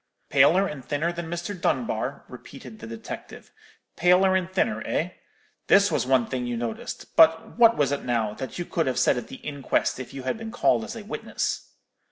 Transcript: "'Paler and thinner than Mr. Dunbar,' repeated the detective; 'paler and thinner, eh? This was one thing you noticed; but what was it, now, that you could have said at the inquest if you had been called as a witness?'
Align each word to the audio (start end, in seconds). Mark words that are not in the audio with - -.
"'Paler 0.29 0.65
and 0.65 0.83
thinner 0.83 1.13
than 1.13 1.29
Mr. 1.29 1.53
Dunbar,' 1.53 2.25
repeated 2.27 2.79
the 2.79 2.87
detective; 2.87 3.51
'paler 3.95 4.35
and 4.35 4.51
thinner, 4.51 4.81
eh? 4.83 5.11
This 5.67 5.91
was 5.91 6.07
one 6.07 6.25
thing 6.25 6.47
you 6.47 6.57
noticed; 6.57 7.15
but 7.15 7.49
what 7.59 7.77
was 7.77 7.91
it, 7.91 8.01
now, 8.03 8.33
that 8.33 8.57
you 8.57 8.65
could 8.65 8.87
have 8.87 8.97
said 8.97 9.15
at 9.15 9.27
the 9.27 9.35
inquest 9.35 9.99
if 9.99 10.11
you 10.11 10.23
had 10.23 10.39
been 10.39 10.49
called 10.49 10.83
as 10.83 10.95
a 10.95 11.03
witness?' 11.05 11.67